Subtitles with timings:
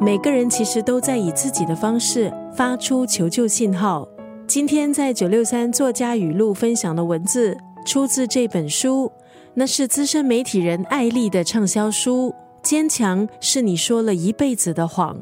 [0.00, 4.06] 每个人其实都在以自己的方式发出求救信号。
[4.46, 9.10] 今天在九六三作家语录分享的文字，出自这本书，
[9.54, 12.32] 那是资深媒体人艾丽的畅销书。
[12.62, 15.16] 坚强是你说了一辈子的谎。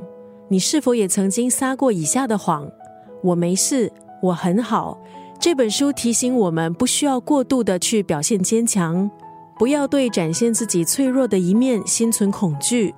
[0.49, 2.71] 你是否也曾经撒过以下的谎？
[3.23, 4.99] 我没事，我很好。
[5.41, 9.11] 这本书提醒我们，不需要过度的去表现坚强，
[9.59, 12.95] 不要对展现自己脆弱的一面心存恐惧。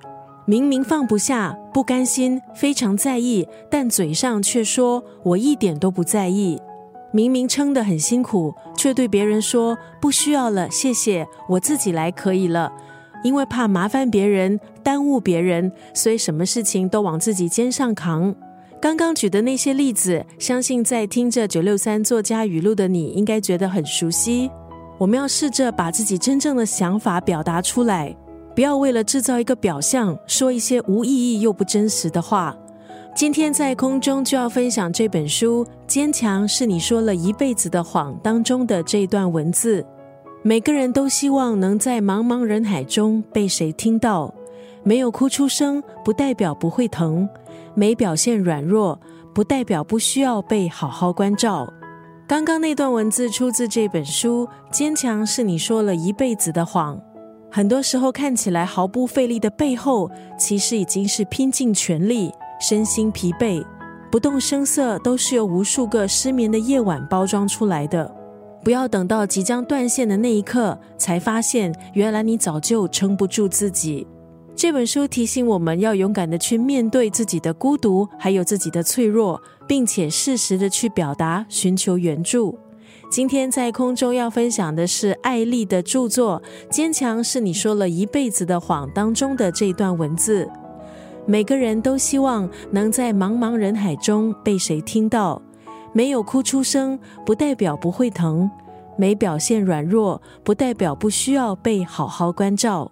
[0.49, 6.59] 明明放不下、不甘心、非常在意，但嘴上却说“我一点都不在意”。
[7.13, 12.71] 明明撑得很辛苦，却对别人说“不需要了，谢谢，我自己来可以了”。
[13.23, 18.33] 因为怕麻烦别人、耽误别人，所以什么事情都往自己肩上扛。
[18.81, 24.49] 刚刚举的那些例子，相信在听着九六三作家语录的你，应该觉得很熟悉。
[24.97, 28.15] 我们要试着把自己真正的想法表达出来。
[28.55, 32.55] 不要为了制造一个表象，说一些无意义又不真实的话。
[33.15, 39.85] 今天在空中就要分享这本书《坚强是你说了一辈子的谎》当中的这一段文字。
[40.41, 44.33] 每个人都希望能在茫茫人海中被谁听到。
[44.83, 47.27] 没有哭出声，不代表不会疼；
[47.73, 48.97] 没表现软弱，
[49.33, 51.71] 不代表不需要被好好关照。
[52.25, 56.95] 刚刚那段文字出自这本书，《坚强是你说了一辈子的谎》。
[57.51, 63.65] 很多时候看起来毫不费力的背后，其实已经是拼尽全力，身心疲惫，
[64.11, 68.09] 不动声色，都是由无数个失眠的夜晚包装出来的。
[68.63, 74.05] 不要等到即将断线的那一刻，才发现原来你早就撑不住自己。
[74.55, 82.59] 这本书提醒我们要勇敢的去面对自己的孤独，还有自己的脆弱，并且适时的去表达，寻求援助。
[83.09, 90.49] 今天在空中要分享的是艾丽的著作《坚强是你说了一辈子的谎》当中的这段文字。
[91.25, 95.41] 每个人都希望能在茫茫人海中被谁听到。
[95.91, 98.47] 没有哭出声，不代表不会疼；
[98.95, 102.91] 没表现软弱，不代表不需要被好好关照。